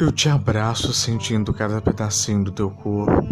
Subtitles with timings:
[0.00, 3.26] Eu te abraço sentindo cada pedacinho do teu corpo.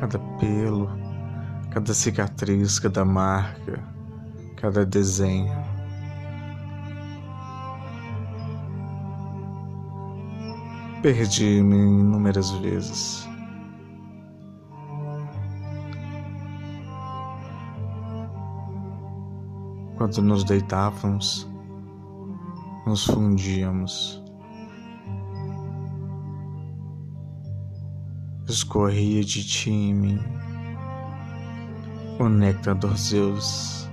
[0.00, 0.90] Cada pelo,
[1.70, 3.80] cada cicatriz, cada marca,
[4.56, 5.56] cada desenho.
[11.02, 13.28] Perdi-me inúmeras vezes.
[19.96, 21.49] Quando nos deitávamos,
[22.86, 24.22] nos fundíamos.
[28.48, 30.18] Escorria de ti em mim
[32.18, 33.88] o néctar dos Zeus.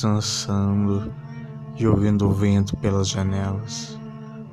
[0.00, 1.12] Dançando
[1.76, 3.98] e ouvindo o vento pelas janelas,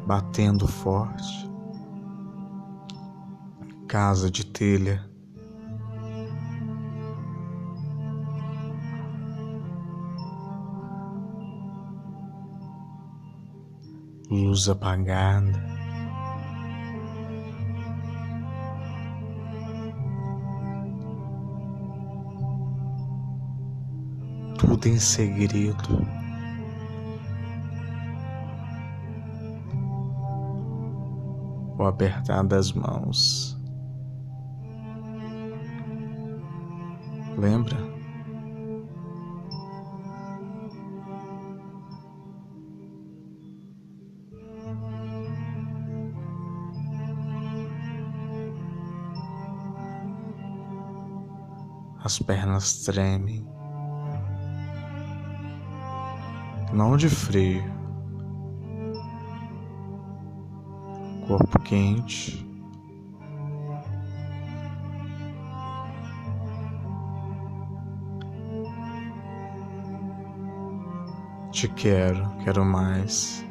[0.06, 1.50] batendo forte.
[3.88, 5.06] Casa de telha.
[14.30, 15.62] Luz apagada.
[24.58, 26.21] Tudo em segredo.
[31.82, 33.58] O apertar das mãos.
[37.38, 37.78] Lembra?
[52.04, 53.48] As pernas tremem,
[56.74, 57.81] não de frio,
[61.28, 62.46] corpo quente.
[71.52, 73.46] Te quero, quero mais.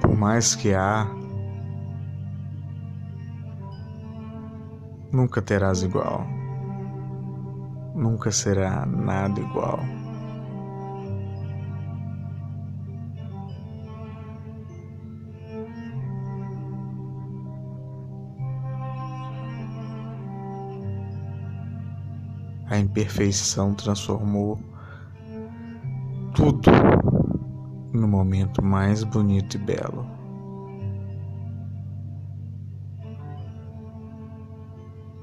[0.00, 1.06] Por mais que há,
[5.10, 6.26] nunca terás igual.
[7.94, 10.03] Nunca será nada igual.
[22.66, 24.58] A imperfeição transformou
[26.34, 26.70] tudo
[27.92, 30.06] no momento mais bonito e belo.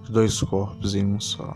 [0.10, 1.56] Dois corpos em um só.